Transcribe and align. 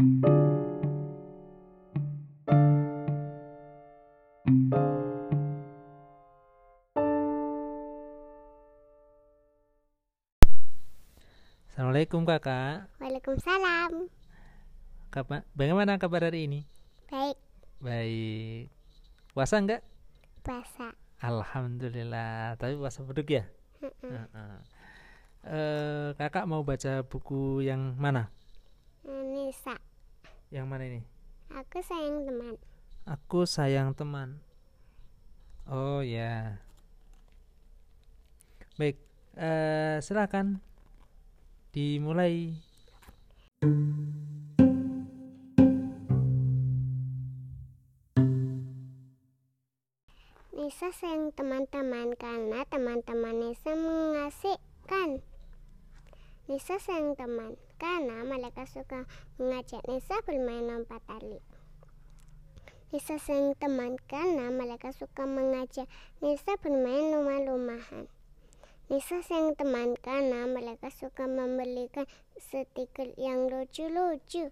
Assalamualaikum 0.00 0.16
kakak. 12.24 12.88
Waalaikumsalam. 12.96 14.08
Kapan? 15.12 15.44
Bagaimana 15.52 16.00
kabar 16.00 16.32
hari 16.32 16.48
ini? 16.48 16.64
Baik, 17.12 17.36
Baik. 17.84 18.72
Puasa 19.36 19.60
enggak? 19.60 19.84
puasa. 20.40 20.96
Alhamdulillah. 21.20 22.56
Tapi 22.56 22.72
puasa 22.80 23.04
beduk 23.04 23.28
ya? 23.36 23.44
Mm-mm. 23.84 24.16
Heeh. 24.16 24.56
Eh, 25.44 26.08
kakak 26.16 26.48
mau 26.48 26.64
baca 26.64 27.04
buku 27.04 27.60
yang 27.68 28.00
mana? 28.00 28.32
Nisa, 29.04 29.74
Yang 30.50 30.66
mana 30.66 30.82
ini? 30.82 31.00
aku 31.54 31.78
sayang 31.78 32.26
teman. 32.26 32.54
Aku 33.06 33.40
sayang 33.46 33.94
teman. 33.94 34.42
Oh 35.70 36.02
ya. 36.02 36.58
Baik. 38.74 38.98
Eh, 39.38 40.02
silakan 40.02 40.58
dimulai. 41.70 42.58
Nisa 50.50 50.90
sayang 50.90 51.30
teman-teman 51.38 52.18
karena 52.18 52.66
teman-teman 52.66 53.38
Nisa 53.38 53.70
mengasihkan. 53.78 55.22
Nisa 56.50 56.82
sayang 56.82 57.14
teman 57.14 57.54
karena 57.78 58.26
mereka 58.26 58.66
suka 58.66 59.06
mengajak 59.38 59.86
Nisa 59.86 60.18
bermain 60.26 60.66
lompat 60.66 60.98
tali. 61.06 61.38
Nisa 62.90 63.22
sayang 63.22 63.54
teman 63.54 63.94
karena 64.10 64.50
mereka 64.50 64.90
suka 64.90 65.30
mengajak 65.30 65.86
Nisa 66.18 66.58
bermain 66.58 67.14
rumah-rumahan. 67.14 68.10
Nisa 68.90 69.22
sayang 69.22 69.54
teman 69.54 69.94
karena 70.02 70.50
mereka 70.50 70.90
suka 70.90 71.30
membelikan 71.30 72.10
stiker 72.34 73.14
yang 73.14 73.46
lucu-lucu. 73.46 74.50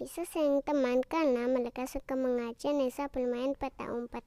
Nisa 0.00 0.24
sayang 0.24 0.64
teman 0.64 1.04
karena 1.04 1.52
mereka 1.52 1.84
suka 1.84 2.16
mengajak 2.16 2.72
Nisa 2.72 3.12
bermain 3.12 3.52
peta 3.52 3.92
umpet. 3.92 4.24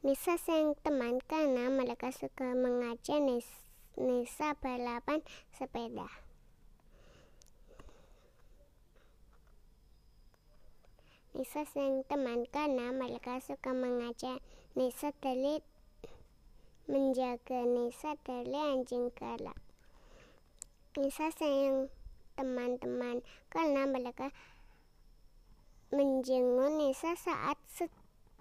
Nisa 0.00 0.40
sayang 0.40 0.80
teman 0.80 1.20
karena 1.28 1.68
mereka 1.68 2.08
suka 2.08 2.56
mengajak 2.56 3.20
Nis- 3.20 3.71
Nisa 4.00 4.56
balapan 4.56 5.20
sepeda. 5.52 6.08
Nisa 11.32 11.64
sayang 11.64 12.04
teman 12.08 12.44
karena 12.48 12.92
mereka 12.92 13.40
suka 13.40 13.72
mengajak 13.72 14.40
Nisa 14.76 15.16
telit 15.20 15.64
menjaga 16.88 17.64
Nisa 17.64 18.16
dari 18.20 18.52
anjing 18.52 19.12
galak. 19.16 19.56
Nisa 20.92 21.32
sayang 21.32 21.88
teman-teman 22.36 23.20
karena 23.48 23.88
mereka 23.88 24.28
menjenguk 25.92 26.72
Nisa 26.80 27.16
saat 27.16 27.56
se- 27.68 27.92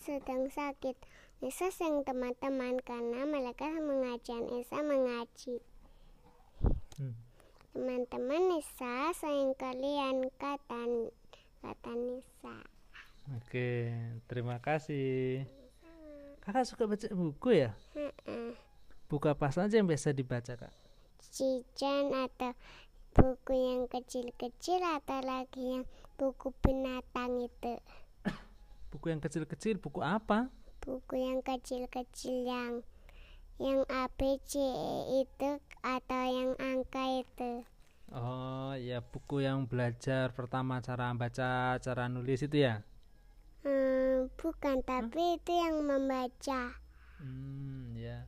sedang 0.00 0.48
sakit. 0.48 0.96
Nisa 1.44 1.68
sayang 1.68 2.08
teman-teman 2.08 2.80
karena 2.80 3.28
mereka 3.28 3.68
mengajak 4.28 4.52
Nisa 4.52 4.78
mengaji. 4.84 5.56
Hmm. 7.00 7.16
Teman-teman 7.72 8.42
Nisa 8.52 8.96
sayang 9.16 9.56
kalian 9.56 10.28
kata 10.36 11.08
kata 11.64 11.92
Nisa. 11.96 12.56
Oke, 13.40 13.88
terima 14.28 14.60
kasih. 14.60 15.48
Kakak 16.44 16.68
suka 16.68 16.84
baca 16.84 17.08
buku 17.08 17.56
ya? 17.56 17.72
Heeh. 17.96 18.52
Buku 19.08 19.32
apa 19.32 19.48
saja 19.48 19.80
yang 19.80 19.88
biasa 19.88 20.12
dibaca 20.12 20.60
kak? 20.60 20.72
Cican 21.32 22.12
atau 22.12 22.52
buku 23.16 23.52
yang 23.56 23.82
kecil-kecil 23.88 24.80
atau 24.80 25.24
lagi 25.24 25.80
yang 25.80 25.84
buku 26.20 26.52
binatang 26.60 27.48
itu. 27.48 27.74
Buku 28.92 29.12
yang 29.12 29.20
kecil-kecil, 29.20 29.80
buku 29.80 30.00
apa? 30.00 30.48
Buku 30.80 31.20
yang 31.20 31.44
kecil-kecil 31.44 32.48
yang 32.48 32.80
yang 33.58 33.82
ABC 33.90 34.62
itu 35.26 35.50
atau 35.82 36.24
yang 36.30 36.54
angka 36.58 37.04
itu. 37.22 37.66
Oh 38.08 38.72
ya, 38.78 39.04
buku 39.04 39.44
yang 39.44 39.68
belajar 39.68 40.32
pertama 40.32 40.80
cara 40.80 41.12
baca, 41.12 41.76
cara 41.76 42.08
nulis 42.08 42.40
itu 42.40 42.64
ya? 42.64 42.80
Hmm, 43.66 44.32
bukan, 44.38 44.80
tapi 44.86 45.36
itu 45.36 45.52
yang 45.52 45.84
membaca. 45.84 46.72
Hmm, 47.20 47.92
ya. 47.98 48.24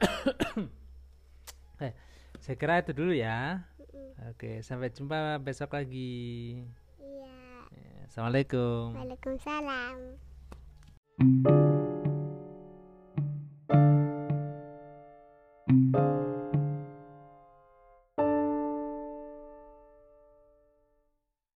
eh, 1.84 1.92
saya 2.40 2.56
kira 2.56 2.80
itu 2.80 2.96
dulu 2.96 3.12
ya. 3.12 3.68
Oke, 4.30 4.62
sampai 4.64 4.94
jumpa 4.94 5.42
besok 5.42 5.74
lagi. 5.74 6.62
Iya. 7.02 7.36
Ya, 7.74 7.92
Assalamualaikum. 8.08 8.94
Waalaikumsalam. 8.94 10.16